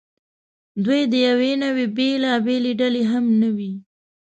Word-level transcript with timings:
دوی 0.85 1.01
د 1.11 1.13
یوې 1.27 1.51
نوعې 1.63 1.85
بېلابېلې 1.97 2.71
ډلې 2.79 3.03
هم 3.11 3.25
نه 3.41 3.49
وې. 3.57 3.73